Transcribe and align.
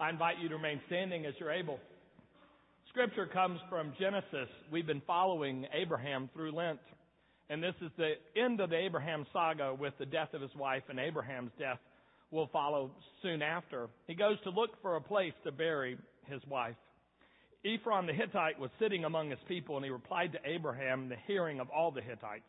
I 0.00 0.08
invite 0.08 0.38
you 0.40 0.48
to 0.48 0.54
remain 0.54 0.80
standing 0.86 1.26
as 1.26 1.34
you're 1.38 1.52
able. 1.52 1.78
Scripture 2.88 3.26
comes 3.26 3.60
from 3.68 3.92
Genesis. 4.00 4.48
We've 4.72 4.86
been 4.86 5.02
following 5.06 5.66
Abraham 5.74 6.30
through 6.32 6.52
Lent. 6.52 6.78
And 7.50 7.62
this 7.62 7.74
is 7.82 7.90
the 7.98 8.12
end 8.34 8.60
of 8.60 8.70
the 8.70 8.78
Abraham 8.78 9.26
saga 9.30 9.74
with 9.74 9.92
the 9.98 10.06
death 10.06 10.32
of 10.32 10.40
his 10.40 10.54
wife, 10.56 10.84
and 10.88 10.98
Abraham's 10.98 11.50
death 11.58 11.80
will 12.30 12.48
follow 12.50 12.92
soon 13.20 13.42
after. 13.42 13.88
He 14.06 14.14
goes 14.14 14.38
to 14.44 14.50
look 14.50 14.70
for 14.80 14.96
a 14.96 15.02
place 15.02 15.34
to 15.44 15.52
bury 15.52 15.98
his 16.24 16.40
wife. 16.48 16.76
Ephron 17.62 18.06
the 18.06 18.14
Hittite 18.14 18.58
was 18.58 18.70
sitting 18.78 19.04
among 19.04 19.28
his 19.28 19.38
people, 19.48 19.76
and 19.76 19.84
he 19.84 19.90
replied 19.90 20.32
to 20.32 20.38
Abraham 20.50 21.02
in 21.02 21.08
the 21.10 21.16
hearing 21.26 21.60
of 21.60 21.68
all 21.68 21.90
the 21.90 22.00
Hittites. 22.00 22.44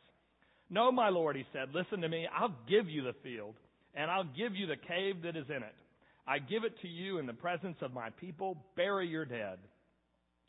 No, 0.69 0.89
my 0.89 1.09
lord, 1.09 1.35
he 1.35 1.43
said, 1.51 1.73
listen 1.73 1.99
to 1.99 2.07
me. 2.07 2.27
I'll 2.33 2.55
give 2.69 2.87
you 2.87 3.03
the 3.03 3.15
field, 3.23 3.55
and 3.93 4.09
I'll 4.09 4.23
give 4.23 4.55
you 4.55 4.67
the 4.67 4.77
cave 4.77 5.23
that 5.23 5.35
is 5.35 5.49
in 5.49 5.63
it. 5.63 5.75
I 6.27 6.39
give 6.39 6.63
it 6.63 6.79
to 6.81 6.87
you 6.87 7.17
in 7.17 7.25
the 7.25 7.33
presence 7.33 7.77
of 7.81 7.93
my 7.93 8.09
people. 8.11 8.57
Bury 8.75 9.07
your 9.07 9.25
dead. 9.25 9.57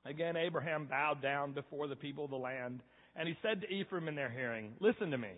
Again, 0.04 0.36
Abraham 0.36 0.86
bowed 0.86 1.22
down 1.22 1.52
before 1.52 1.86
the 1.86 1.96
people 1.96 2.24
of 2.24 2.30
the 2.30 2.36
land, 2.36 2.80
and 3.16 3.28
he 3.28 3.36
said 3.42 3.60
to 3.60 3.80
Ephron 3.80 4.08
in 4.08 4.14
their 4.14 4.30
hearing, 4.30 4.74
Listen 4.80 5.10
to 5.10 5.18
me. 5.18 5.32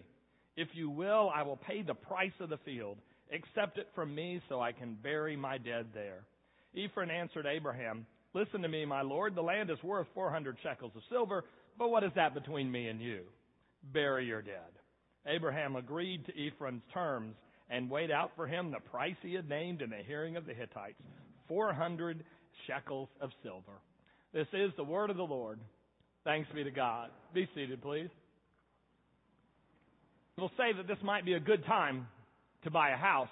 If 0.56 0.68
you 0.72 0.88
will, 0.88 1.30
I 1.34 1.42
will 1.42 1.56
pay 1.56 1.82
the 1.82 1.94
price 1.94 2.32
of 2.40 2.48
the 2.48 2.58
field. 2.58 2.98
Accept 3.32 3.78
it 3.78 3.88
from 3.94 4.14
me 4.14 4.40
so 4.48 4.60
I 4.60 4.72
can 4.72 4.96
bury 5.02 5.36
my 5.36 5.58
dead 5.58 5.86
there. 5.92 6.24
Ephron 6.76 7.10
answered 7.10 7.46
Abraham, 7.46 8.06
Listen 8.32 8.62
to 8.62 8.68
me, 8.68 8.84
my 8.84 9.02
lord. 9.02 9.34
The 9.34 9.42
land 9.42 9.70
is 9.70 9.82
worth 9.82 10.06
400 10.14 10.56
shekels 10.62 10.92
of 10.96 11.02
silver, 11.08 11.44
but 11.78 11.90
what 11.90 12.04
is 12.04 12.12
that 12.16 12.34
between 12.34 12.70
me 12.70 12.88
and 12.88 13.00
you? 13.00 13.22
Bury 13.92 14.26
your 14.26 14.42
dead. 14.42 14.54
Abraham 15.26 15.76
agreed 15.76 16.26
to 16.26 16.46
Ephron's 16.46 16.82
terms 16.92 17.34
and 17.70 17.90
weighed 17.90 18.10
out 18.10 18.32
for 18.36 18.46
him 18.46 18.70
the 18.70 18.80
price 18.90 19.16
he 19.22 19.34
had 19.34 19.48
named 19.48 19.82
in 19.82 19.90
the 19.90 20.02
hearing 20.06 20.36
of 20.36 20.46
the 20.46 20.54
Hittites 20.54 21.00
400 21.48 22.24
shekels 22.66 23.08
of 23.20 23.30
silver. 23.42 23.80
This 24.32 24.46
is 24.52 24.70
the 24.76 24.84
word 24.84 25.10
of 25.10 25.16
the 25.16 25.22
Lord. 25.22 25.58
Thanks 26.24 26.48
be 26.54 26.64
to 26.64 26.70
God. 26.70 27.10
Be 27.34 27.48
seated, 27.54 27.82
please. 27.82 28.08
We'll 30.36 30.50
say 30.56 30.72
that 30.76 30.88
this 30.88 30.98
might 31.02 31.24
be 31.24 31.34
a 31.34 31.40
good 31.40 31.64
time 31.66 32.08
to 32.64 32.70
buy 32.70 32.90
a 32.90 32.96
house. 32.96 33.28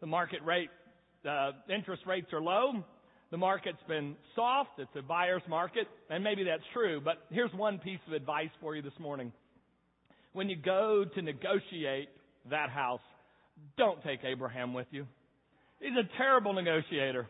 The 0.00 0.06
market 0.06 0.40
rate, 0.44 0.70
uh, 1.28 1.50
interest 1.68 2.02
rates 2.06 2.32
are 2.32 2.40
low. 2.40 2.84
The 3.30 3.36
market's 3.36 3.82
been 3.86 4.16
soft. 4.34 4.70
It's 4.78 4.90
a 4.96 5.02
buyer's 5.02 5.42
market, 5.48 5.86
and 6.08 6.24
maybe 6.24 6.44
that's 6.44 6.62
true. 6.72 7.02
But 7.04 7.18
here's 7.30 7.52
one 7.52 7.78
piece 7.78 7.98
of 8.06 8.14
advice 8.14 8.48
for 8.60 8.74
you 8.74 8.80
this 8.80 8.98
morning. 8.98 9.32
When 10.32 10.48
you 10.48 10.56
go 10.56 11.04
to 11.14 11.22
negotiate 11.22 12.08
that 12.48 12.70
house, 12.70 13.02
don't 13.76 14.02
take 14.02 14.20
Abraham 14.24 14.74
with 14.74 14.86
you. 14.90 15.06
He's 15.80 15.96
a 15.96 16.16
terrible 16.16 16.52
negotiator. 16.52 17.26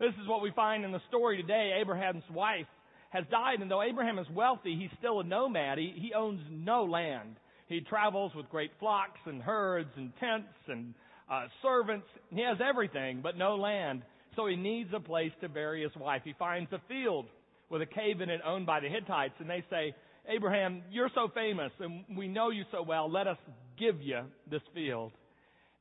This 0.00 0.12
is 0.20 0.28
what 0.28 0.42
we 0.42 0.50
find 0.50 0.84
in 0.84 0.92
the 0.92 1.00
story 1.08 1.40
today. 1.40 1.78
Abraham's 1.80 2.24
wife 2.32 2.66
has 3.10 3.24
died, 3.30 3.60
and 3.60 3.70
though 3.70 3.82
Abraham 3.82 4.18
is 4.18 4.26
wealthy, 4.34 4.76
he's 4.76 4.90
still 4.98 5.20
a 5.20 5.24
nomad. 5.24 5.78
He, 5.78 5.94
he 5.96 6.12
owns 6.12 6.40
no 6.50 6.84
land. 6.84 7.36
He 7.68 7.80
travels 7.80 8.32
with 8.34 8.48
great 8.50 8.72
flocks 8.80 9.20
and 9.26 9.40
herds 9.40 9.90
and 9.96 10.12
tents 10.18 10.48
and 10.66 10.94
uh, 11.30 11.46
servants. 11.62 12.06
He 12.30 12.42
has 12.42 12.58
everything, 12.60 13.20
but 13.22 13.38
no 13.38 13.54
land. 13.54 14.02
So 14.36 14.46
he 14.46 14.56
needs 14.56 14.90
a 14.94 15.00
place 15.00 15.30
to 15.40 15.48
bury 15.48 15.82
his 15.82 15.94
wife. 15.96 16.22
He 16.24 16.34
finds 16.38 16.72
a 16.72 16.80
field 16.88 17.26
with 17.70 17.82
a 17.82 17.86
cave 17.86 18.20
in 18.20 18.30
it 18.30 18.40
owned 18.44 18.66
by 18.66 18.80
the 18.80 18.88
Hittites, 18.88 19.34
and 19.38 19.48
they 19.48 19.64
say, 19.70 19.94
Abraham, 20.28 20.82
you're 20.90 21.10
so 21.14 21.28
famous, 21.34 21.70
and 21.78 22.04
we 22.16 22.28
know 22.28 22.50
you 22.50 22.64
so 22.72 22.82
well. 22.82 23.10
Let 23.10 23.26
us 23.26 23.36
give 23.78 24.00
you 24.00 24.22
this 24.50 24.62
field. 24.74 25.12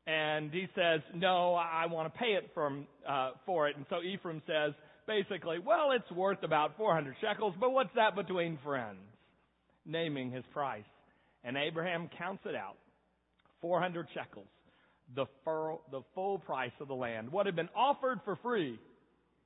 And 0.05 0.51
he 0.51 0.67
says, 0.75 1.01
no, 1.15 1.55
I 1.55 1.85
want 1.85 2.13
to 2.13 2.19
pay 2.19 2.33
it 2.33 2.51
from, 2.53 2.87
uh, 3.07 3.31
for 3.45 3.69
it. 3.69 3.77
And 3.77 3.85
so 3.89 3.97
Ephron 3.97 4.41
says, 4.45 4.73
basically, 5.07 5.59
well, 5.59 5.91
it's 5.91 6.11
worth 6.11 6.43
about 6.43 6.75
400 6.77 7.15
shekels, 7.21 7.53
but 7.59 7.71
what's 7.71 7.93
that 7.95 8.15
between 8.15 8.59
friends? 8.63 8.99
Naming 9.85 10.31
his 10.31 10.43
price. 10.51 10.83
And 11.45 11.55
Abraham 11.57 12.09
counts 12.17 12.43
it 12.45 12.55
out. 12.55 12.75
400 13.61 14.07
shekels. 14.13 14.47
The, 15.15 15.25
fur, 15.45 15.75
the 15.91 16.01
full 16.15 16.39
price 16.39 16.71
of 16.81 16.87
the 16.89 16.95
land. 16.95 17.31
What 17.31 17.45
had 17.45 17.55
been 17.55 17.69
offered 17.75 18.19
for 18.25 18.37
free, 18.37 18.79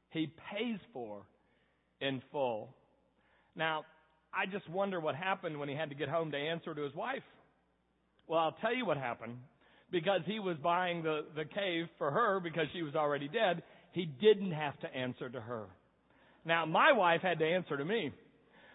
he 0.10 0.32
pays 0.52 0.80
for 0.94 1.22
in 2.02 2.22
full. 2.32 2.70
Now, 3.56 3.86
I 4.34 4.46
just 4.46 4.68
wonder 4.70 5.00
what 5.00 5.16
happened 5.16 5.60
when 5.60 5.70
he 5.70 5.76
had 5.76 5.90
to 5.90 5.96
get 5.96 6.10
home 6.10 6.32
to 6.32 6.38
answer 6.38 6.74
to 6.74 6.82
his 6.82 6.96
wife. 6.96 7.24
Well, 8.28 8.40
I'll 8.40 8.58
tell 8.62 8.74
you 8.74 8.86
what 8.86 8.98
happened 8.98 9.38
because 9.92 10.22
he 10.26 10.40
was 10.40 10.58
buying 10.64 11.04
the, 11.04 11.26
the 11.36 11.46
cave 11.46 11.86
for 11.98 12.12
her 12.12 12.40
because 12.40 12.66
she 12.74 12.82
was 12.82 12.96
already 12.96 13.28
dead, 13.28 13.64
he 13.92 14.06
didn't 14.06 14.52
have 14.52 14.80
to 14.82 14.94
answer 14.96 15.30
to 15.30 15.40
her. 15.40 15.66
Now, 16.46 16.66
my 16.66 16.92
wife 16.92 17.22
had 17.22 17.40
to 17.40 17.46
answer 17.46 17.78
to 17.78 17.86
me. 17.86 18.12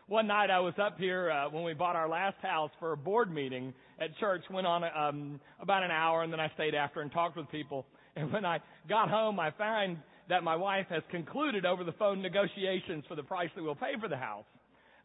One 0.08 0.26
night 0.26 0.50
I 0.50 0.60
was 0.60 0.74
up 0.82 0.98
here 0.98 1.30
uh, 1.30 1.48
when 1.48 1.64
we 1.64 1.74
bought 1.74 1.96
our 1.96 2.08
last 2.08 2.36
house 2.42 2.70
for 2.78 2.92
a 2.92 2.96
board 2.96 3.32
meeting 3.32 3.72
at 4.00 4.16
church. 4.18 4.42
Went 4.50 4.66
on 4.66 4.82
um, 4.84 5.40
about 5.60 5.84
an 5.84 5.90
hour, 5.90 6.22
and 6.22 6.32
then 6.32 6.40
I 6.40 6.50
stayed 6.54 6.74
after 6.74 7.00
and 7.00 7.10
talked 7.10 7.36
with 7.36 7.50
people. 7.50 7.86
And 8.14 8.30
when 8.30 8.44
I 8.44 8.58
got 8.90 9.08
home, 9.08 9.40
I 9.40 9.52
found 9.52 9.96
that 10.28 10.44
my 10.44 10.54
wife 10.54 10.84
has 10.90 11.02
concluded 11.10 11.64
over 11.64 11.82
the 11.82 11.92
phone 11.92 12.20
negotiations 12.20 13.04
for 13.08 13.14
the 13.14 13.22
price 13.22 13.48
that 13.56 13.62
we'll 13.62 13.74
pay 13.74 13.92
for 13.98 14.06
the 14.06 14.18
house, 14.18 14.44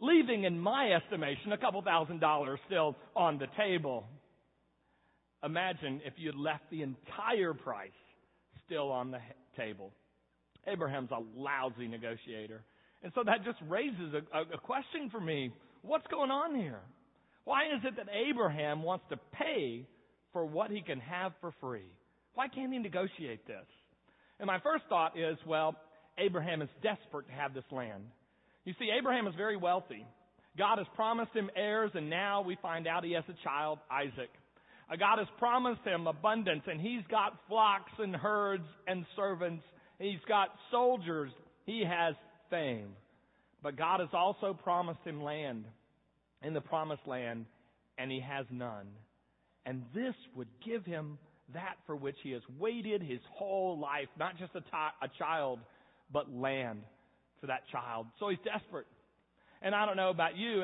leaving, 0.01 0.43
in 0.43 0.59
my 0.59 0.91
estimation, 0.91 1.53
a 1.53 1.57
couple 1.57 1.81
thousand 1.81 2.19
dollars 2.19 2.59
still 2.65 2.97
on 3.15 3.39
the 3.39 3.47
table. 3.57 4.03
Imagine 5.47 6.01
if 6.03 6.13
you 6.17 6.27
had 6.27 6.35
left 6.35 6.63
the 6.69 6.81
entire 6.81 7.53
price 7.53 7.89
still 8.65 8.91
on 8.91 9.11
the 9.11 9.19
table. 9.55 9.93
Abraham's 10.67 11.09
a 11.11 11.23
lousy 11.39 11.87
negotiator. 11.87 12.65
And 13.01 13.13
so 13.15 13.21
that 13.25 13.45
just 13.45 13.57
raises 13.69 14.13
a, 14.13 14.55
a, 14.55 14.57
question 14.57 15.09
for 15.09 15.21
me. 15.21 15.53
What's 15.83 16.05
going 16.07 16.31
on 16.31 16.53
here? 16.53 16.81
Why 17.45 17.67
is 17.67 17.81
it 17.85 17.95
that 17.95 18.07
Abraham 18.29 18.83
wants 18.83 19.05
to 19.09 19.17
pay 19.31 19.87
for 20.33 20.45
what 20.45 20.69
he 20.69 20.81
can 20.81 20.99
have 20.99 21.31
for 21.39 21.53
free? 21.61 21.89
Why 22.33 22.49
can't 22.49 22.73
he 22.73 22.79
negotiate 22.79 23.47
this? 23.47 23.65
And 24.41 24.47
my 24.47 24.59
first 24.59 24.83
thought 24.89 25.17
is, 25.17 25.37
well, 25.47 25.77
Abraham 26.17 26.61
is 26.61 26.69
desperate 26.83 27.27
to 27.27 27.33
have 27.33 27.53
this 27.53 27.63
land. 27.71 28.03
You 28.65 28.73
see, 28.77 28.89
Abraham 28.99 29.27
is 29.27 29.35
very 29.37 29.55
wealthy. 29.55 30.05
God 30.57 30.77
has 30.77 30.87
promised 30.93 31.31
him 31.33 31.49
heirs, 31.55 31.91
and 31.93 32.09
now 32.09 32.41
we 32.41 32.57
find 32.61 32.85
out 32.85 33.05
he 33.05 33.13
has 33.13 33.23
a 33.29 33.43
child, 33.45 33.79
Isaac. 33.89 34.29
God 34.95 35.19
has 35.19 35.27
promised 35.37 35.81
him 35.83 36.07
abundance, 36.07 36.63
and 36.65 36.79
he's 36.79 37.03
got 37.11 37.37
flocks 37.49 37.91
and 37.99 38.15
herds 38.15 38.63
and 38.87 39.05
servants. 39.15 39.63
He's 39.99 40.19
got 40.27 40.49
soldiers. 40.71 41.31
He 41.65 41.83
has 41.85 42.15
fame. 42.49 42.89
But 43.61 43.75
God 43.75 43.99
has 43.99 44.09
also 44.13 44.53
promised 44.53 45.01
him 45.03 45.21
land 45.21 45.65
in 46.41 46.53
the 46.53 46.61
promised 46.61 47.05
land, 47.05 47.45
and 47.97 48.09
he 48.09 48.21
has 48.21 48.45
none. 48.49 48.87
And 49.65 49.83
this 49.93 50.13
would 50.35 50.47
give 50.65 50.85
him 50.85 51.17
that 51.53 51.75
for 51.85 51.95
which 51.95 52.15
he 52.23 52.31
has 52.31 52.41
waited 52.57 53.01
his 53.01 53.19
whole 53.33 53.77
life, 53.77 54.07
not 54.17 54.37
just 54.37 54.55
a, 54.55 54.61
t- 54.61 54.67
a 55.01 55.09
child, 55.17 55.59
but 56.11 56.33
land 56.33 56.83
for 57.41 57.47
that 57.47 57.61
child. 57.71 58.07
So 58.19 58.29
he's 58.29 58.39
desperate. 58.45 58.85
And 59.61 59.73
I 59.73 59.85
don't 59.85 59.97
know 59.97 60.09
about 60.11 60.37
you, 60.37 60.63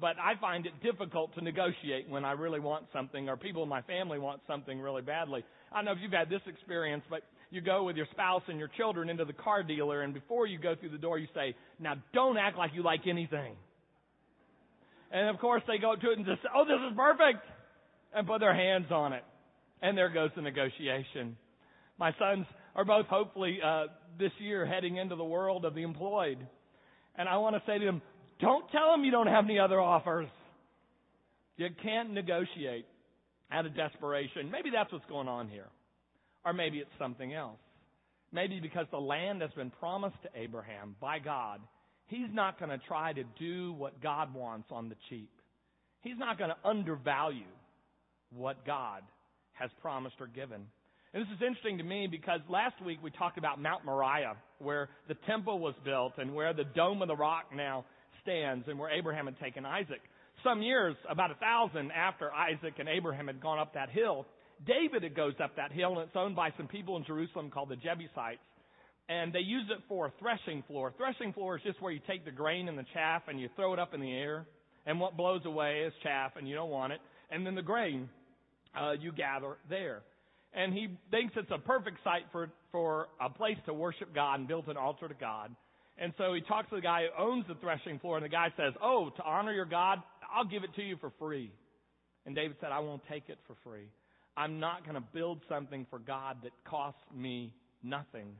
but 0.00 0.16
I 0.18 0.34
find 0.40 0.66
it 0.66 0.72
difficult 0.82 1.34
to 1.36 1.44
negotiate 1.44 2.08
when 2.08 2.24
I 2.24 2.32
really 2.32 2.58
want 2.58 2.86
something 2.92 3.28
or 3.28 3.36
people 3.36 3.62
in 3.62 3.68
my 3.68 3.82
family 3.82 4.18
want 4.18 4.40
something 4.46 4.80
really 4.80 5.02
badly. 5.02 5.44
I 5.70 5.76
don't 5.76 5.84
know 5.84 5.92
if 5.92 5.98
you've 6.02 6.12
had 6.12 6.28
this 6.28 6.40
experience, 6.46 7.04
but 7.08 7.22
you 7.50 7.60
go 7.60 7.84
with 7.84 7.96
your 7.96 8.06
spouse 8.10 8.42
and 8.48 8.58
your 8.58 8.68
children 8.76 9.08
into 9.10 9.24
the 9.24 9.32
car 9.32 9.62
dealer 9.62 10.02
and 10.02 10.12
before 10.12 10.46
you 10.46 10.58
go 10.58 10.74
through 10.74 10.88
the 10.88 10.98
door 10.98 11.18
you 11.18 11.28
say, 11.34 11.54
now 11.78 11.94
don't 12.12 12.36
act 12.36 12.58
like 12.58 12.72
you 12.74 12.82
like 12.82 13.06
anything. 13.06 13.54
And 15.12 15.28
of 15.28 15.38
course 15.38 15.62
they 15.68 15.78
go 15.78 15.94
to 15.94 16.10
it 16.10 16.16
and 16.18 16.26
just 16.26 16.42
say, 16.42 16.48
oh 16.54 16.64
this 16.64 16.80
is 16.90 16.96
perfect! 16.96 17.44
And 18.14 18.26
put 18.26 18.40
their 18.40 18.54
hands 18.54 18.86
on 18.90 19.12
it. 19.12 19.22
And 19.82 19.96
there 19.96 20.08
goes 20.08 20.30
the 20.34 20.42
negotiation. 20.42 21.36
My 21.98 22.12
sons 22.18 22.46
are 22.74 22.84
both 22.84 23.06
hopefully, 23.06 23.58
uh, 23.64 23.84
this 24.18 24.32
year 24.38 24.66
heading 24.66 24.96
into 24.96 25.16
the 25.16 25.24
world 25.24 25.64
of 25.64 25.74
the 25.74 25.82
employed. 25.82 26.38
And 27.16 27.28
I 27.28 27.36
want 27.36 27.56
to 27.56 27.62
say 27.66 27.78
to 27.78 27.84
them, 27.84 28.02
don't 28.40 28.68
tell 28.70 28.92
them 28.92 29.04
you 29.04 29.10
don't 29.10 29.26
have 29.26 29.44
any 29.44 29.58
other 29.58 29.80
offers. 29.80 30.28
You 31.56 31.68
can't 31.82 32.12
negotiate 32.12 32.86
out 33.50 33.66
of 33.66 33.76
desperation. 33.76 34.50
Maybe 34.50 34.70
that's 34.70 34.92
what's 34.92 35.04
going 35.06 35.28
on 35.28 35.48
here. 35.48 35.68
Or 36.44 36.52
maybe 36.52 36.78
it's 36.78 36.90
something 36.98 37.34
else. 37.34 37.58
Maybe 38.32 38.60
because 38.60 38.86
the 38.90 38.98
land 38.98 39.42
has 39.42 39.50
been 39.52 39.70
promised 39.70 40.16
to 40.22 40.28
Abraham 40.34 40.96
by 41.00 41.18
God, 41.18 41.60
he's 42.06 42.32
not 42.32 42.58
going 42.58 42.70
to 42.70 42.78
try 42.86 43.12
to 43.12 43.22
do 43.38 43.74
what 43.74 44.02
God 44.02 44.34
wants 44.34 44.68
on 44.70 44.88
the 44.88 44.96
cheap. 45.08 45.30
He's 46.00 46.18
not 46.18 46.38
going 46.38 46.50
to 46.50 46.68
undervalue 46.68 47.44
what 48.34 48.64
God 48.66 49.02
has 49.52 49.70
promised 49.80 50.16
or 50.18 50.26
given. 50.26 50.66
And 51.14 51.22
this 51.22 51.28
is 51.36 51.42
interesting 51.46 51.76
to 51.76 51.84
me 51.84 52.08
because 52.10 52.40
last 52.48 52.82
week 52.84 52.98
we 53.02 53.10
talked 53.10 53.36
about 53.36 53.60
Mount 53.60 53.84
Moriah, 53.84 54.34
where 54.58 54.88
the 55.08 55.14
temple 55.26 55.58
was 55.58 55.74
built 55.84 56.14
and 56.16 56.34
where 56.34 56.54
the 56.54 56.64
Dome 56.64 57.02
of 57.02 57.08
the 57.08 57.16
Rock 57.16 57.46
now 57.54 57.84
stands 58.22 58.66
and 58.68 58.78
where 58.78 58.90
Abraham 58.90 59.26
had 59.26 59.38
taken 59.40 59.64
Isaac. 59.66 60.00
Some 60.44 60.62
years, 60.62 60.96
about 61.08 61.30
a 61.30 61.34
thousand 61.34 61.90
after 61.92 62.32
Isaac 62.32 62.74
and 62.78 62.88
Abraham 62.88 63.26
had 63.26 63.40
gone 63.40 63.58
up 63.58 63.74
that 63.74 63.90
hill, 63.90 64.26
David 64.66 65.14
goes 65.14 65.34
up 65.42 65.56
that 65.56 65.72
hill 65.72 65.92
and 65.98 66.08
it's 66.08 66.16
owned 66.16 66.36
by 66.36 66.50
some 66.56 66.68
people 66.68 66.96
in 66.96 67.04
Jerusalem 67.04 67.50
called 67.50 67.68
the 67.68 67.76
Jebusites. 67.76 68.40
and 69.08 69.32
they 69.32 69.40
use 69.40 69.66
it 69.70 69.82
for 69.88 70.06
a 70.06 70.12
threshing 70.18 70.62
floor. 70.66 70.92
Threshing 70.96 71.32
floor 71.32 71.56
is 71.56 71.62
just 71.64 71.80
where 71.82 71.92
you 71.92 72.00
take 72.06 72.24
the 72.24 72.30
grain 72.30 72.68
and 72.68 72.78
the 72.78 72.86
chaff 72.94 73.22
and 73.28 73.40
you 73.40 73.48
throw 73.56 73.72
it 73.72 73.78
up 73.78 73.94
in 73.94 74.00
the 74.00 74.12
air, 74.12 74.46
and 74.86 74.98
what 75.00 75.16
blows 75.16 75.42
away 75.44 75.82
is 75.86 75.92
chaff, 76.02 76.32
and 76.36 76.48
you 76.48 76.54
don't 76.54 76.70
want 76.70 76.92
it. 76.92 77.00
And 77.30 77.46
then 77.46 77.54
the 77.54 77.62
grain 77.62 78.08
uh, 78.80 78.92
you 78.92 79.12
gather 79.12 79.56
there. 79.68 80.02
And 80.54 80.72
he 80.72 80.88
thinks 81.10 81.34
it's 81.36 81.50
a 81.50 81.58
perfect 81.58 81.98
site 82.04 82.24
for 82.30 82.50
for 82.70 83.08
a 83.20 83.30
place 83.30 83.56
to 83.66 83.74
worship 83.74 84.14
God 84.14 84.38
and 84.40 84.48
build 84.48 84.68
an 84.68 84.76
altar 84.76 85.08
to 85.08 85.14
God. 85.14 85.54
And 86.02 86.12
so 86.18 86.34
he 86.34 86.40
talks 86.40 86.68
to 86.70 86.74
the 86.74 86.82
guy 86.82 87.06
who 87.06 87.22
owns 87.22 87.46
the 87.46 87.54
threshing 87.54 88.00
floor, 88.00 88.16
and 88.16 88.24
the 88.24 88.28
guy 88.28 88.52
says, 88.56 88.74
"Oh, 88.82 89.10
to 89.10 89.22
honor 89.22 89.52
your 89.52 89.64
God, 89.64 90.02
I'll 90.34 90.44
give 90.44 90.64
it 90.64 90.74
to 90.74 90.82
you 90.82 90.96
for 90.96 91.10
free." 91.10 91.52
And 92.26 92.34
David 92.34 92.56
said, 92.60 92.72
"I 92.72 92.80
won't 92.80 93.06
take 93.06 93.28
it 93.28 93.38
for 93.46 93.54
free. 93.62 93.88
I'm 94.36 94.58
not 94.58 94.82
going 94.82 94.96
to 94.96 95.08
build 95.12 95.42
something 95.48 95.86
for 95.90 96.00
God 96.00 96.42
that 96.42 96.52
costs 96.64 97.00
me 97.14 97.54
nothing." 97.84 98.36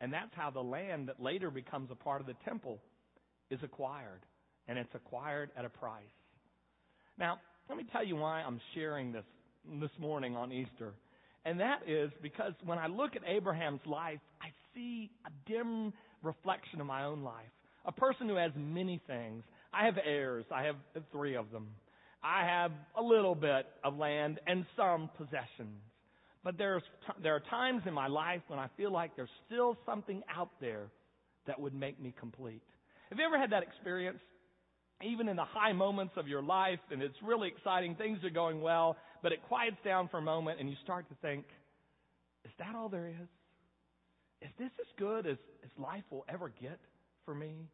And 0.00 0.12
that's 0.12 0.34
how 0.34 0.50
the 0.50 0.62
land 0.62 1.08
that 1.08 1.20
later 1.20 1.52
becomes 1.52 1.88
a 1.92 1.94
part 1.94 2.20
of 2.20 2.26
the 2.26 2.34
temple 2.44 2.82
is 3.48 3.62
acquired. 3.62 4.26
And 4.66 4.76
it's 4.76 4.94
acquired 4.94 5.50
at 5.56 5.64
a 5.64 5.70
price. 5.70 6.02
Now, 7.16 7.38
let 7.68 7.78
me 7.78 7.84
tell 7.92 8.02
you 8.02 8.16
why 8.16 8.42
I'm 8.42 8.60
sharing 8.74 9.12
this 9.12 9.24
this 9.80 9.96
morning 10.00 10.36
on 10.36 10.50
Easter. 10.50 10.94
And 11.44 11.60
that 11.60 11.88
is 11.88 12.10
because 12.22 12.54
when 12.64 12.78
I 12.78 12.88
look 12.88 13.14
at 13.14 13.22
Abraham's 13.24 13.86
life, 13.86 14.20
I 14.42 14.50
see 14.74 15.12
a 15.26 15.30
dim 15.46 15.92
reflection 16.24 16.80
of 16.80 16.86
my 16.86 17.04
own 17.04 17.22
life. 17.22 17.52
A 17.84 17.92
person 17.92 18.28
who 18.28 18.36
has 18.36 18.52
many 18.56 19.00
things. 19.06 19.44
I 19.72 19.84
have 19.84 19.96
heirs. 20.04 20.46
I 20.50 20.64
have 20.64 20.76
three 21.12 21.36
of 21.36 21.50
them. 21.50 21.68
I 22.22 22.44
have 22.46 22.72
a 22.98 23.02
little 23.02 23.34
bit 23.34 23.66
of 23.84 23.96
land 23.96 24.40
and 24.46 24.64
some 24.76 25.10
possessions. 25.18 25.82
But 26.42 26.58
there's, 26.58 26.82
there 27.22 27.34
are 27.34 27.42
times 27.50 27.82
in 27.86 27.94
my 27.94 28.06
life 28.06 28.40
when 28.48 28.58
I 28.58 28.68
feel 28.76 28.92
like 28.92 29.16
there's 29.16 29.28
still 29.46 29.76
something 29.86 30.22
out 30.34 30.50
there 30.60 30.88
that 31.46 31.60
would 31.60 31.74
make 31.74 32.00
me 32.00 32.14
complete. 32.18 32.62
Have 33.10 33.18
you 33.18 33.24
ever 33.24 33.38
had 33.38 33.52
that 33.52 33.62
experience? 33.62 34.20
Even 35.02 35.28
in 35.28 35.36
the 35.36 35.44
high 35.44 35.72
moments 35.72 36.14
of 36.16 36.28
your 36.28 36.42
life, 36.42 36.78
and 36.90 37.02
it's 37.02 37.16
really 37.22 37.48
exciting, 37.48 37.94
things 37.94 38.18
are 38.24 38.30
going 38.30 38.60
well, 38.60 38.96
but 39.22 39.32
it 39.32 39.40
quiets 39.48 39.76
down 39.84 40.08
for 40.08 40.18
a 40.18 40.22
moment, 40.22 40.60
and 40.60 40.70
you 40.70 40.76
start 40.82 41.08
to 41.08 41.14
think, 41.20 41.44
is 42.44 42.52
that 42.58 42.74
all 42.74 42.88
there 42.88 43.08
is? 43.08 43.28
Is 44.44 44.50
this 44.58 44.70
as 44.78 44.86
good 44.98 45.26
as, 45.26 45.38
as 45.64 45.70
life 45.78 46.04
will 46.10 46.26
ever 46.28 46.52
get 46.60 46.78
for 47.24 47.34
me? 47.34 47.66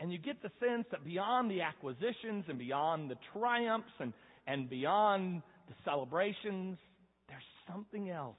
And 0.00 0.12
you 0.12 0.18
get 0.18 0.42
the 0.42 0.50
sense 0.60 0.84
that 0.90 1.04
beyond 1.04 1.50
the 1.50 1.62
acquisitions 1.62 2.44
and 2.48 2.58
beyond 2.58 3.10
the 3.10 3.16
triumphs 3.32 3.92
and, 4.00 4.12
and 4.46 4.68
beyond 4.68 5.42
the 5.68 5.74
celebrations, 5.84 6.76
there's 7.28 7.42
something 7.72 8.10
else, 8.10 8.36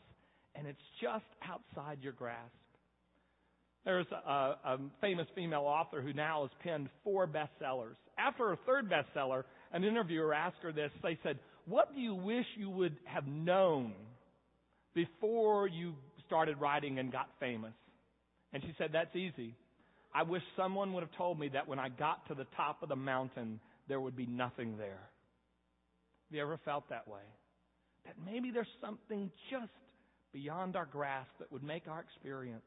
and 0.53 0.67
it's 0.67 0.77
just 1.01 1.25
outside 1.49 1.99
your 2.01 2.13
grasp. 2.13 2.51
There's 3.85 4.05
a, 4.11 4.55
a 4.65 4.77
famous 4.99 5.27
female 5.33 5.61
author 5.61 6.01
who 6.01 6.11
now 6.11 6.41
has 6.41 6.51
penned 6.61 6.89
four 7.05 7.25
bestsellers. 7.25 7.95
After 8.19 8.49
her 8.49 8.57
third 8.65 8.91
bestseller, 8.91 9.43
an 9.71 9.85
interviewer 9.85 10.33
asked 10.33 10.57
her 10.61 10.73
this. 10.73 10.91
They 11.01 11.17
said, 11.23 11.39
What 11.65 11.95
do 11.95 12.01
you 12.01 12.13
wish 12.13 12.45
you 12.57 12.69
would 12.69 12.97
have 13.05 13.25
known 13.25 13.93
before 14.93 15.69
you 15.69 15.93
started 16.27 16.59
writing 16.59 17.00
and 17.00 17.12
got 17.12 17.29
famous? 17.39 17.74
And 18.53 18.62
she 18.63 18.74
said, 18.77 18.91
That's 18.94 19.15
easy. 19.15 19.56
I 20.13 20.24
wish 20.24 20.44
someone 20.56 20.94
would 20.94 21.03
have 21.03 21.15
told 21.18 21.39
me 21.39 21.50
that 21.50 21.68
when 21.68 21.79
I 21.79 21.89
got 21.89 22.27
to 22.27 22.35
the 22.35 22.47
top 22.56 22.83
of 22.83 22.89
the 22.89 22.95
mountain, 22.95 23.59
there 23.88 24.00
would 24.00 24.15
be 24.15 24.25
nothing 24.25 24.77
there. 24.77 25.01
Have 26.29 26.35
you 26.35 26.41
ever 26.41 26.59
felt 26.65 26.89
that 26.89 27.07
way? 27.07 27.21
that 28.07 28.15
maybe 28.25 28.51
there's 28.51 28.68
something 28.81 29.29
just 29.51 29.71
beyond 30.33 30.75
our 30.75 30.85
grasp 30.85 31.29
that 31.39 31.51
would 31.51 31.63
make 31.63 31.88
our 31.88 32.00
experience 32.00 32.63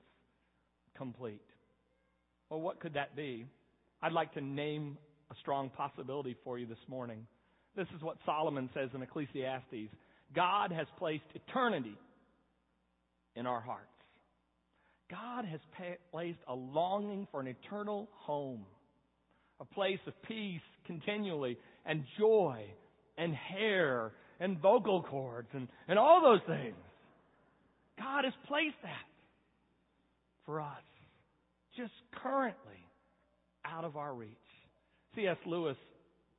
complete. 0.96 1.42
Well, 2.50 2.60
what 2.60 2.80
could 2.80 2.94
that 2.94 3.16
be? 3.16 3.46
I'd 4.02 4.12
like 4.12 4.34
to 4.34 4.40
name 4.40 4.98
a 5.30 5.34
strong 5.40 5.70
possibility 5.70 6.36
for 6.44 6.58
you 6.58 6.66
this 6.66 6.78
morning. 6.88 7.26
This 7.76 7.86
is 7.96 8.02
what 8.02 8.16
Solomon 8.26 8.68
says 8.74 8.90
in 8.94 9.02
Ecclesiastes 9.02 9.90
God 10.34 10.72
has 10.72 10.86
placed 10.98 11.24
eternity 11.34 11.96
in 13.36 13.46
our 13.46 13.60
hearts. 13.60 13.86
God 15.10 15.44
has 15.44 15.60
placed 16.12 16.38
a 16.46 16.54
longing 16.54 17.26
for 17.30 17.40
an 17.40 17.48
eternal 17.48 18.08
home, 18.12 18.64
a 19.60 19.64
place 19.64 19.98
of 20.06 20.14
peace 20.22 20.60
continually, 20.86 21.58
and 21.84 22.04
joy, 22.18 22.64
and 23.18 23.34
hair, 23.34 24.12
and 24.38 24.58
vocal 24.58 25.02
cords 25.02 25.48
and, 25.52 25.68
and 25.88 25.98
all 25.98 26.22
those 26.22 26.40
things. 26.46 26.76
God 27.98 28.24
has 28.24 28.32
placed 28.48 28.76
that 28.82 29.06
for 30.46 30.60
us 30.60 30.66
just 31.76 31.92
currently 32.22 32.86
out 33.64 33.84
of 33.84 33.96
our 33.96 34.14
reach. 34.14 34.30
C.S. 35.14 35.36
Lewis 35.46 35.76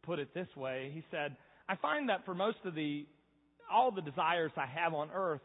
put 0.03 0.19
it 0.19 0.33
this 0.33 0.47
way. 0.55 0.91
He 0.93 1.03
said, 1.11 1.35
I 1.69 1.75
find 1.75 2.09
that 2.09 2.25
for 2.25 2.33
most 2.33 2.57
of 2.65 2.73
the, 2.73 3.05
all 3.71 3.91
the 3.91 4.01
desires 4.01 4.51
I 4.57 4.65
have 4.65 4.93
on 4.93 5.09
earth, 5.13 5.41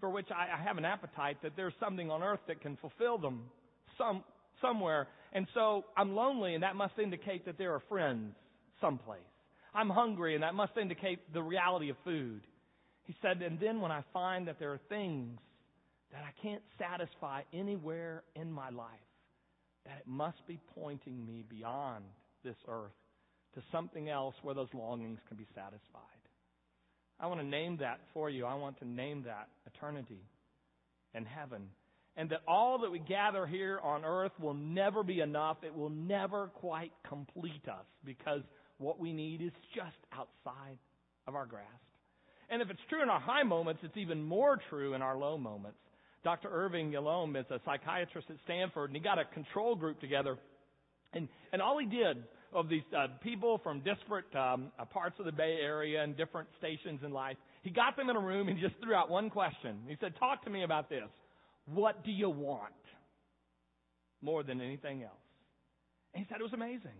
for 0.00 0.10
which 0.10 0.28
I, 0.30 0.58
I 0.58 0.62
have 0.62 0.78
an 0.78 0.84
appetite, 0.84 1.38
that 1.42 1.52
there's 1.56 1.74
something 1.78 2.10
on 2.10 2.22
earth 2.22 2.40
that 2.48 2.60
can 2.60 2.76
fulfill 2.78 3.18
them 3.18 3.44
some, 3.98 4.24
somewhere. 4.60 5.06
And 5.32 5.46
so 5.54 5.84
I'm 5.96 6.14
lonely, 6.14 6.54
and 6.54 6.62
that 6.62 6.76
must 6.76 6.98
indicate 6.98 7.46
that 7.46 7.58
there 7.58 7.74
are 7.74 7.82
friends 7.88 8.34
someplace. 8.80 9.20
I'm 9.74 9.90
hungry, 9.90 10.34
and 10.34 10.42
that 10.42 10.54
must 10.54 10.72
indicate 10.80 11.32
the 11.32 11.42
reality 11.42 11.90
of 11.90 11.96
food. 12.04 12.40
He 13.04 13.14
said, 13.22 13.42
and 13.42 13.60
then 13.60 13.80
when 13.80 13.92
I 13.92 14.02
find 14.12 14.48
that 14.48 14.58
there 14.58 14.72
are 14.72 14.80
things 14.88 15.38
that 16.12 16.22
I 16.24 16.42
can't 16.42 16.62
satisfy 16.78 17.42
anywhere 17.52 18.24
in 18.34 18.50
my 18.50 18.70
life, 18.70 18.88
that 19.86 19.98
it 19.98 20.06
must 20.06 20.44
be 20.46 20.58
pointing 20.74 21.24
me 21.24 21.44
beyond 21.48 22.04
this 22.44 22.56
earth 22.68 22.90
to 23.54 23.62
something 23.72 24.08
else 24.08 24.34
where 24.42 24.54
those 24.54 24.68
longings 24.74 25.18
can 25.28 25.36
be 25.36 25.46
satisfied. 25.54 26.20
I 27.20 27.26
want 27.26 27.40
to 27.40 27.46
name 27.46 27.78
that 27.78 28.00
for 28.14 28.30
you. 28.30 28.46
I 28.46 28.54
want 28.54 28.78
to 28.78 28.88
name 28.88 29.24
that 29.24 29.48
eternity 29.66 30.22
and 31.14 31.26
heaven. 31.26 31.68
And 32.16 32.30
that 32.30 32.40
all 32.48 32.80
that 32.80 32.90
we 32.90 32.98
gather 32.98 33.46
here 33.46 33.78
on 33.82 34.04
earth 34.04 34.32
will 34.40 34.54
never 34.54 35.02
be 35.02 35.20
enough. 35.20 35.58
It 35.62 35.74
will 35.74 35.90
never 35.90 36.48
quite 36.48 36.92
complete 37.08 37.68
us 37.68 37.84
because 38.04 38.42
what 38.78 38.98
we 38.98 39.12
need 39.12 39.42
is 39.42 39.52
just 39.74 39.96
outside 40.12 40.78
of 41.26 41.34
our 41.34 41.46
grasp. 41.46 41.68
And 42.48 42.62
if 42.62 42.70
it's 42.70 42.80
true 42.88 43.02
in 43.02 43.08
our 43.08 43.20
high 43.20 43.44
moments, 43.44 43.80
it's 43.84 43.96
even 43.96 44.22
more 44.22 44.58
true 44.68 44.94
in 44.94 45.02
our 45.02 45.16
low 45.16 45.38
moments. 45.38 45.78
Dr. 46.24 46.48
Irving 46.50 46.90
Yalom 46.90 47.38
is 47.38 47.46
a 47.50 47.60
psychiatrist 47.64 48.28
at 48.28 48.36
Stanford, 48.44 48.90
and 48.90 48.96
he 48.96 49.02
got 49.02 49.18
a 49.18 49.24
control 49.26 49.76
group 49.76 50.00
together. 50.00 50.36
And, 51.12 51.28
and 51.52 51.62
all 51.62 51.78
he 51.78 51.86
did 51.86 52.24
of 52.52 52.68
these 52.68 52.82
uh, 52.96 53.06
people 53.22 53.60
from 53.62 53.80
disparate 53.80 54.34
um, 54.34 54.72
uh, 54.78 54.84
parts 54.84 55.16
of 55.18 55.24
the 55.24 55.32
Bay 55.32 55.58
Area 55.62 56.02
and 56.02 56.16
different 56.16 56.48
stations 56.58 57.00
in 57.04 57.12
life, 57.12 57.36
he 57.62 57.70
got 57.70 57.96
them 57.96 58.10
in 58.10 58.16
a 58.16 58.20
room 58.20 58.48
and 58.48 58.58
just 58.58 58.74
threw 58.82 58.94
out 58.94 59.10
one 59.10 59.30
question. 59.30 59.78
He 59.88 59.96
said, 60.00 60.14
Talk 60.18 60.44
to 60.44 60.50
me 60.50 60.64
about 60.64 60.88
this. 60.88 61.08
What 61.66 62.04
do 62.04 62.10
you 62.10 62.30
want? 62.30 62.72
More 64.22 64.42
than 64.42 64.60
anything 64.60 65.02
else. 65.02 65.12
And 66.14 66.24
he 66.24 66.28
said 66.28 66.40
it 66.40 66.44
was 66.44 66.52
amazing. 66.52 66.98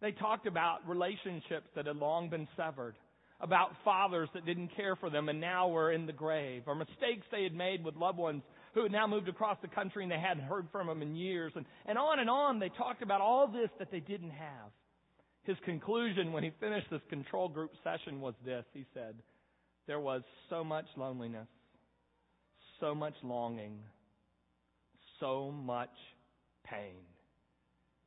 They 0.00 0.12
talked 0.12 0.46
about 0.46 0.86
relationships 0.86 1.68
that 1.74 1.86
had 1.86 1.96
long 1.96 2.28
been 2.28 2.46
severed, 2.56 2.94
about 3.40 3.72
fathers 3.84 4.28
that 4.34 4.46
didn't 4.46 4.74
care 4.76 4.96
for 4.96 5.10
them 5.10 5.28
and 5.28 5.40
now 5.40 5.68
were 5.68 5.92
in 5.92 6.06
the 6.06 6.12
grave, 6.12 6.62
or 6.66 6.74
mistakes 6.74 7.26
they 7.30 7.42
had 7.42 7.54
made 7.54 7.84
with 7.84 7.96
loved 7.96 8.18
ones 8.18 8.42
who 8.74 8.82
had 8.82 8.92
now 8.92 9.06
moved 9.06 9.28
across 9.28 9.56
the 9.62 9.68
country 9.68 10.02
and 10.02 10.10
they 10.10 10.18
hadn't 10.18 10.44
heard 10.44 10.66
from 10.72 10.86
them 10.86 11.02
in 11.02 11.14
years. 11.14 11.52
And, 11.56 11.64
and 11.86 11.98
on 11.98 12.18
and 12.18 12.30
on, 12.30 12.58
they 12.58 12.70
talked 12.70 13.02
about 13.02 13.20
all 13.20 13.46
this 13.46 13.70
that 13.78 13.90
they 13.90 14.00
didn't 14.00 14.30
have. 14.30 14.70
His 15.44 15.56
conclusion 15.64 16.32
when 16.32 16.42
he 16.42 16.52
finished 16.58 16.86
this 16.90 17.02
control 17.10 17.48
group 17.48 17.70
session 17.84 18.20
was 18.20 18.34
this. 18.44 18.64
He 18.72 18.84
said, 18.94 19.14
There 19.86 20.00
was 20.00 20.22
so 20.48 20.64
much 20.64 20.86
loneliness, 20.96 21.48
so 22.80 22.94
much 22.94 23.14
longing, 23.22 23.78
so 25.20 25.50
much 25.50 25.90
pain. 26.64 27.02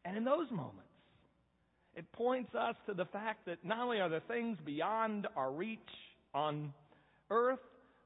And 0.04 0.18
in 0.18 0.24
those 0.24 0.50
moments, 0.50 0.87
it 1.98 2.10
points 2.13 2.54
us 2.54 2.75
to 2.86 2.94
the 2.94 3.06
fact 3.06 3.48
that 3.48 3.58
not 3.66 3.80
only 3.80 4.00
are 4.00 4.08
there 4.08 4.22
things 4.27 4.58
beyond 4.63 5.27
our 5.36 5.51
reach 5.51 5.80
on 6.34 6.72
earth, 7.32 7.60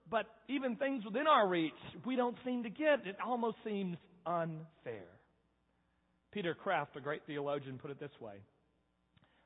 but 0.09 0.25
even 0.47 0.77
things 0.77 1.03
within 1.03 1.27
our 1.27 1.47
reach, 1.47 1.73
we 2.05 2.15
don't 2.15 2.37
seem 2.45 2.63
to 2.63 2.69
get. 2.69 3.05
It 3.05 3.17
almost 3.23 3.57
seems 3.65 3.97
unfair. 4.25 5.07
Peter 6.31 6.55
Kreeft, 6.55 6.95
a 6.95 7.01
great 7.01 7.21
theologian, 7.27 7.77
put 7.77 7.91
it 7.91 7.99
this 7.99 8.11
way 8.21 8.35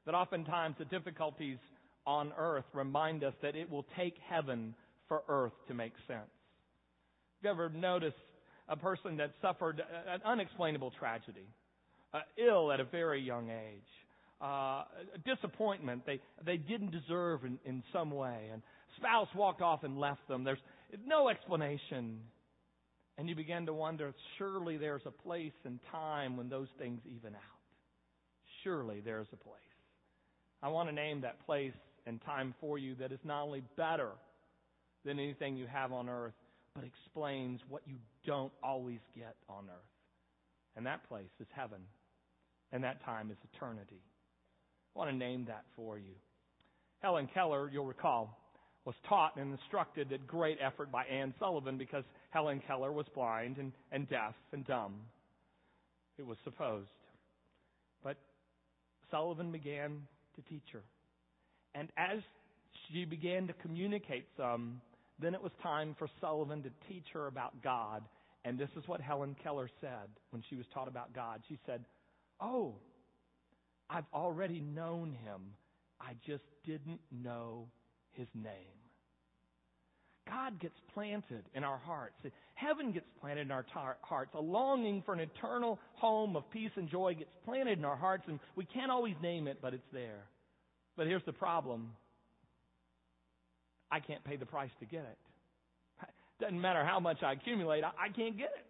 that 0.06 0.14
oftentimes 0.14 0.76
the 0.78 0.86
difficulties 0.86 1.58
on 2.06 2.32
earth 2.38 2.66
remind 2.74 3.24
us 3.24 3.34
that 3.42 3.56
it 3.56 3.68
will 3.68 3.86
take 3.98 4.16
heaven 4.30 4.76
for 5.08 5.24
earth 5.28 5.54
to 5.68 5.74
make 5.74 5.94
sense. 6.08 6.20
Have 7.42 7.44
you 7.44 7.50
ever 7.50 7.70
noticed 7.70 8.16
a 8.70 8.78
person 8.78 9.18
that 9.18 9.32
suffered 9.42 9.82
an 10.08 10.22
unexplainable 10.24 10.92
tragedy, 11.00 11.48
uh, 12.14 12.20
ill 12.38 12.72
at 12.72 12.80
a 12.80 12.84
very 12.84 13.20
young 13.20 13.50
age? 13.50 13.82
Uh, 14.46 14.84
disappointment 15.26 16.06
they, 16.06 16.20
they 16.46 16.58
didn't 16.58 16.92
deserve 16.92 17.44
in, 17.46 17.58
in 17.66 17.84
some 17.92 18.12
way. 18.12 18.50
And 18.52 18.62
spouse 18.98 19.28
walked 19.36 19.62
off 19.62 19.84
and 19.84 20.00
left 20.00 20.28
them. 20.28 20.44
There's 20.44 20.60
no 21.06 21.30
explanation. 21.30 22.20
And 23.18 23.28
you 23.30 23.36
begin 23.36 23.66
to 23.66 23.74
wonder, 23.74 24.14
surely 24.38 24.78
there's 24.78 25.02
a 25.06 25.12
place 25.12 25.54
and 25.64 25.80
time 25.92 26.38
when 26.38 26.50
those 26.50 26.68
things 26.78 27.02
even 27.06 27.34
out. 27.34 27.42
Surely 28.64 29.02
there's 29.04 29.28
a 29.34 29.38
place. 29.38 29.62
I 30.62 30.70
want 30.70 30.90
to 30.90 30.96
name 30.96 31.22
that 31.22 31.44
place 31.46 31.74
and 32.06 32.22
time 32.24 32.54
for 32.60 32.78
you 32.78 32.96
that 32.96 33.12
is 33.12 33.20
not 33.24 33.44
only 33.44 33.64
better 33.78 34.12
than 35.06 35.20
anything 35.20 35.56
you 35.56 35.66
have 35.68 35.92
on 35.92 36.10
earth, 36.10 36.34
but 36.76 36.84
explains 36.84 37.62
what 37.70 37.82
you 37.86 37.96
don't 38.26 38.52
always 38.62 39.00
get 39.16 39.36
on 39.50 39.66
earth. 39.70 39.96
And 40.76 40.86
that 40.86 41.08
place 41.08 41.32
is 41.40 41.48
heaven. 41.56 41.80
And 42.72 42.84
that 42.84 43.04
time 43.06 43.32
is 43.32 43.38
eternity. 43.54 44.02
I 44.96 45.00
want 45.00 45.12
to 45.12 45.16
name 45.16 45.46
that 45.48 45.66
for 45.76 45.98
you. 45.98 46.14
Helen 47.02 47.28
Keller, 47.34 47.70
you'll 47.72 47.86
recall, 47.86 48.38
was 48.86 48.96
taught 49.10 49.36
and 49.36 49.52
instructed 49.52 50.14
at 50.14 50.26
great 50.26 50.58
effort 50.62 50.92
by 50.92 51.04
Anne 51.06 51.34
Sullivan 51.40 51.78
because 51.78 52.04
Helen 52.30 52.62
Keller 52.66 52.92
was 52.92 53.06
blind 53.14 53.58
and, 53.58 53.72
and 53.92 54.08
deaf 54.10 54.34
and 54.54 54.66
dumb. 54.66 54.96
It 56.18 56.26
was 56.26 56.38
supposed. 56.44 56.88
But 58.04 58.18
Sullivan 59.12 59.52
began 59.52 60.02
to 60.36 60.42
teach 60.50 60.64
her. 60.72 60.84
And 61.74 61.90
as 61.98 62.20
she 62.88 63.06
began 63.06 63.48
to 63.48 63.54
communicate 63.54 64.28
some, 64.38 64.82
then 65.20 65.34
it 65.34 65.42
was 65.42 65.52
time 65.62 65.96
for 65.98 66.08
Sullivan 66.22 66.64
to 66.64 66.70
teach 66.88 67.06
her 67.14 67.28
about 67.28 67.62
God. 67.64 68.04
And 68.46 68.58
this 68.58 68.70
is 68.78 68.88
what 68.88 69.02
Helen 69.02 69.36
Keller 69.44 69.70
said 69.82 70.08
when 70.30 70.44
she 70.50 70.56
was 70.56 70.66
taught 70.74 70.88
about 70.88 71.14
God. 71.14 71.42
She 71.50 71.58
said, 71.66 71.84
Oh, 72.40 72.76
I've 73.90 74.06
already 74.14 74.60
known 74.60 75.12
him. 75.24 75.42
I 76.00 76.14
just 76.26 76.44
didn't 76.66 77.00
know 77.12 77.68
his 78.12 78.28
name. 78.34 78.76
God 80.28 80.60
gets 80.60 80.76
planted 80.94 81.44
in 81.54 81.64
our 81.64 81.78
hearts. 81.78 82.16
Heaven 82.56 82.92
gets 82.92 83.06
planted 83.22 83.42
in 83.42 83.52
our 83.52 83.66
tar- 83.74 83.98
hearts. 84.02 84.32
A 84.34 84.42
longing 84.42 85.04
for 85.06 85.14
an 85.14 85.20
eternal 85.20 85.80
home 85.96 86.36
of 86.36 86.50
peace 86.50 86.72
and 86.76 86.90
joy 86.90 87.14
gets 87.14 87.30
planted 87.46 87.78
in 87.78 87.86
our 87.86 87.96
hearts, 87.96 88.24
and 88.28 88.40
we 88.56 88.66
can't 88.66 88.92
always 88.92 89.16
name 89.22 89.48
it, 89.48 89.60
but 89.62 89.74
it's 89.74 89.88
there. 89.94 90.26
But 90.98 91.08
here's 91.08 91.24
the 91.26 91.34
problem 91.34 91.92
I 93.92 94.00
can't 94.00 94.24
pay 94.24 94.36
the 94.36 94.48
price 94.48 94.72
to 94.80 94.86
get 94.86 95.02
it. 95.02 95.18
Doesn't 96.40 96.60
matter 96.60 96.84
how 96.84 97.00
much 97.00 97.22
I 97.22 97.34
accumulate, 97.34 97.84
I, 97.84 97.90
I 97.90 98.10
can't 98.10 98.38
get 98.38 98.50
it. 98.58 98.66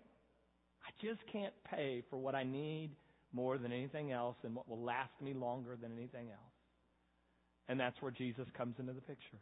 I 0.86 1.06
just 1.06 1.20
can't 1.32 1.54
pay 1.72 2.04
for 2.10 2.18
what 2.18 2.36
I 2.36 2.44
need 2.44 2.92
more 3.36 3.58
than 3.58 3.72
anything 3.72 4.12
else 4.12 4.38
and 4.44 4.56
what 4.56 4.70
will 4.70 4.82
last 4.82 5.12
me 5.22 5.34
longer 5.34 5.78
than 5.80 5.92
anything 5.92 6.30
else. 6.30 6.56
And 7.68 7.80
that's 7.80 8.02
where 8.02 8.12
Jesus 8.12 8.48
comes 8.58 8.76
into 8.80 8.94
the 8.94 9.02
picture. 9.02 9.40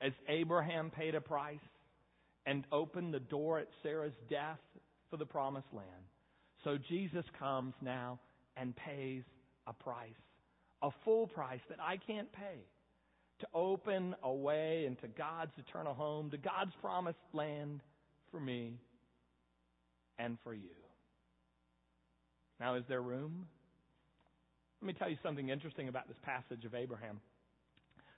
As 0.00 0.12
Abraham 0.28 0.90
paid 0.90 1.14
a 1.14 1.20
price 1.20 1.58
and 2.46 2.64
opened 2.72 3.12
the 3.12 3.20
door 3.20 3.58
at 3.58 3.68
Sarah's 3.82 4.14
death 4.30 4.58
for 5.10 5.16
the 5.16 5.26
promised 5.26 5.72
land, 5.72 5.86
so 6.64 6.78
Jesus 6.88 7.24
comes 7.38 7.74
now 7.82 8.18
and 8.56 8.74
pays 8.74 9.22
a 9.66 9.72
price, 9.72 10.08
a 10.82 10.90
full 11.04 11.26
price 11.26 11.60
that 11.68 11.78
I 11.80 11.98
can't 11.98 12.32
pay 12.32 12.64
to 13.40 13.46
open 13.54 14.14
a 14.22 14.32
way 14.32 14.84
into 14.86 15.08
God's 15.08 15.52
eternal 15.58 15.94
home, 15.94 16.30
to 16.30 16.38
God's 16.38 16.72
promised 16.80 17.18
land 17.32 17.80
for 18.30 18.40
me 18.40 18.78
and 20.18 20.38
for 20.44 20.54
you. 20.54 20.81
Now, 22.62 22.76
is 22.76 22.84
there 22.88 23.02
room? 23.02 23.46
Let 24.80 24.86
me 24.86 24.92
tell 24.92 25.10
you 25.10 25.16
something 25.20 25.48
interesting 25.48 25.88
about 25.88 26.06
this 26.06 26.16
passage 26.22 26.64
of 26.64 26.76
Abraham. 26.76 27.18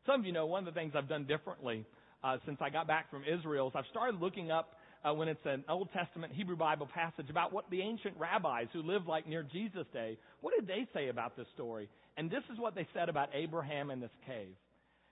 Some 0.04 0.20
of 0.20 0.26
you 0.26 0.32
know 0.32 0.44
one 0.44 0.68
of 0.68 0.74
the 0.74 0.78
things 0.78 0.92
I've 0.94 1.08
done 1.08 1.24
differently 1.24 1.86
uh, 2.22 2.36
since 2.44 2.58
I 2.60 2.68
got 2.68 2.86
back 2.86 3.10
from 3.10 3.22
Israel 3.24 3.68
is 3.68 3.72
I've 3.74 3.86
started 3.90 4.20
looking 4.20 4.50
up 4.50 4.74
uh, 5.02 5.14
when 5.14 5.28
it's 5.28 5.46
an 5.46 5.64
Old 5.66 5.88
Testament 5.94 6.34
Hebrew 6.34 6.56
Bible 6.56 6.86
passage 6.92 7.30
about 7.30 7.54
what 7.54 7.70
the 7.70 7.80
ancient 7.80 8.18
rabbis 8.18 8.66
who 8.74 8.82
lived 8.82 9.06
like 9.06 9.26
near 9.26 9.44
Jesus' 9.44 9.86
day, 9.94 10.18
what 10.42 10.52
did 10.54 10.68
they 10.68 10.86
say 10.92 11.08
about 11.08 11.38
this 11.38 11.46
story? 11.54 11.88
And 12.18 12.30
this 12.30 12.42
is 12.52 12.58
what 12.58 12.74
they 12.74 12.86
said 12.92 13.08
about 13.08 13.30
Abraham 13.32 13.90
in 13.90 13.98
this 13.98 14.12
cave. 14.26 14.54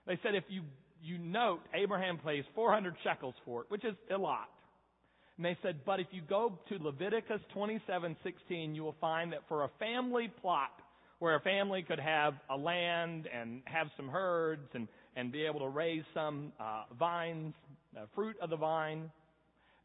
They 0.05 0.19
said 0.21 0.35
if 0.35 0.43
you, 0.47 0.61
you 1.01 1.17
note, 1.17 1.61
Abraham 1.73 2.19
pays 2.23 2.43
400 2.53 2.93
shekels 3.03 3.33
for 3.45 3.61
it, 3.61 3.71
which 3.71 3.83
is 3.83 3.95
a 4.13 4.17
lot. 4.19 4.49
And 5.37 5.45
they 5.45 5.57
said, 5.63 5.79
but 5.85 5.99
if 5.99 6.07
you 6.11 6.21
go 6.21 6.59
to 6.69 6.77
Leviticus 6.77 7.41
27:16, 7.55 8.75
you 8.75 8.83
will 8.83 8.95
find 9.01 9.33
that 9.33 9.41
for 9.47 9.63
a 9.63 9.69
family 9.79 10.31
plot 10.41 10.71
where 11.19 11.35
a 11.35 11.39
family 11.39 11.81
could 11.81 11.99
have 11.99 12.33
a 12.49 12.57
land 12.57 13.27
and 13.33 13.61
have 13.65 13.87
some 13.95 14.09
herds 14.09 14.67
and, 14.73 14.87
and 15.15 15.31
be 15.31 15.45
able 15.45 15.61
to 15.61 15.69
raise 15.69 16.03
some 16.13 16.51
uh, 16.59 16.83
vines, 16.99 17.53
uh, 17.97 18.01
fruit 18.13 18.35
of 18.41 18.49
the 18.49 18.57
vine, 18.57 19.09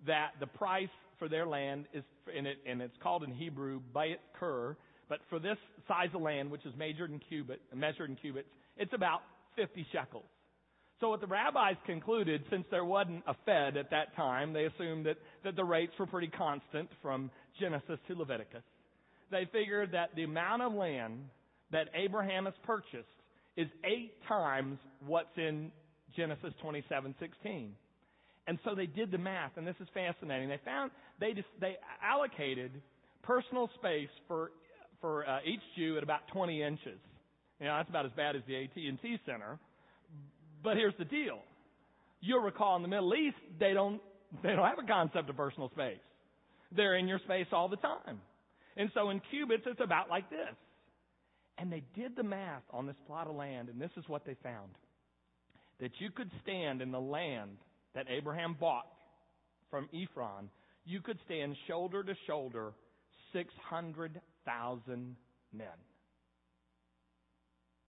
that 0.06 0.32
the 0.40 0.46
price 0.46 0.88
for 1.18 1.28
their 1.28 1.46
land 1.46 1.86
is, 1.94 2.02
in 2.36 2.46
it, 2.46 2.58
and 2.66 2.82
it's 2.82 2.96
called 3.02 3.22
in 3.22 3.32
Hebrew 3.32 3.80
bayit 3.94 4.18
kur, 4.38 4.76
but 5.08 5.20
for 5.30 5.38
this 5.38 5.56
size 5.86 6.08
of 6.14 6.20
land, 6.20 6.50
which 6.50 6.66
is 6.66 6.74
measured 6.76 7.10
in 7.10 7.20
cubit, 7.20 7.60
measured 7.74 8.10
in 8.10 8.16
cubits, 8.16 8.48
it's 8.76 8.92
about 8.92 9.22
50 9.56 9.86
shekels. 9.92 10.24
So 11.00 11.10
what 11.10 11.20
the 11.20 11.26
rabbis 11.26 11.76
concluded, 11.86 12.42
since 12.50 12.64
there 12.70 12.84
wasn't 12.84 13.22
a 13.26 13.34
Fed 13.46 13.76
at 13.76 13.90
that 13.90 14.16
time, 14.16 14.52
they 14.52 14.64
assumed 14.64 15.06
that, 15.06 15.16
that 15.44 15.54
the 15.54 15.64
rates 15.64 15.92
were 15.98 16.06
pretty 16.06 16.28
constant 16.28 16.88
from 17.00 17.30
Genesis 17.60 17.98
to 18.08 18.14
Leviticus. 18.14 18.64
They 19.30 19.48
figured 19.52 19.92
that 19.92 20.10
the 20.16 20.24
amount 20.24 20.62
of 20.62 20.72
land 20.72 21.20
that 21.70 21.88
Abraham 21.94 22.46
has 22.46 22.54
purchased 22.64 23.06
is 23.56 23.68
eight 23.84 24.14
times 24.26 24.78
what's 25.06 25.36
in 25.36 25.70
Genesis 26.16 26.52
27:16. 26.64 27.70
And 28.46 28.58
so 28.64 28.74
they 28.74 28.86
did 28.86 29.10
the 29.10 29.18
math, 29.18 29.52
and 29.56 29.66
this 29.66 29.76
is 29.78 29.88
fascinating. 29.92 30.48
They 30.48 30.60
found 30.64 30.90
they 31.20 31.34
just, 31.34 31.48
they 31.60 31.76
allocated 32.02 32.72
personal 33.22 33.68
space 33.78 34.08
for 34.26 34.50
for 35.00 35.28
uh, 35.28 35.38
each 35.44 35.60
Jew 35.76 35.96
at 35.96 36.02
about 36.02 36.26
20 36.32 36.62
inches. 36.62 36.98
You 37.60 37.66
know, 37.66 37.76
that's 37.76 37.88
about 37.88 38.06
as 38.06 38.12
bad 38.16 38.34
as 38.34 38.42
the 38.46 38.64
AT&T 38.64 39.18
Center. 39.26 39.58
But 40.62 40.76
here's 40.76 40.94
the 40.98 41.04
deal. 41.04 41.40
You'll 42.20 42.42
recall 42.42 42.76
in 42.76 42.82
the 42.82 42.88
Middle 42.88 43.14
East, 43.14 43.36
they 43.60 43.72
don't, 43.72 44.00
they 44.42 44.50
don't 44.50 44.66
have 44.66 44.78
a 44.82 44.86
concept 44.86 45.30
of 45.30 45.36
personal 45.36 45.70
space. 45.70 46.00
They're 46.74 46.96
in 46.96 47.08
your 47.08 47.20
space 47.20 47.46
all 47.52 47.68
the 47.68 47.76
time. 47.76 48.20
And 48.76 48.90
so 48.94 49.10
in 49.10 49.20
cubits, 49.30 49.64
it's 49.66 49.80
about 49.80 50.10
like 50.10 50.28
this. 50.30 50.54
And 51.58 51.72
they 51.72 51.82
did 51.94 52.16
the 52.16 52.22
math 52.22 52.62
on 52.72 52.86
this 52.86 52.96
plot 53.06 53.26
of 53.26 53.34
land, 53.34 53.68
and 53.68 53.80
this 53.80 53.90
is 53.96 54.04
what 54.06 54.24
they 54.24 54.36
found. 54.42 54.70
That 55.80 55.90
you 55.98 56.10
could 56.10 56.30
stand 56.42 56.82
in 56.82 56.92
the 56.92 57.00
land 57.00 57.58
that 57.94 58.06
Abraham 58.08 58.56
bought 58.58 58.86
from 59.70 59.88
Ephron, 59.92 60.50
you 60.84 61.00
could 61.00 61.18
stand 61.24 61.56
shoulder 61.66 62.02
to 62.02 62.14
shoulder 62.26 62.72
600,000 63.32 65.16
men. 65.52 65.66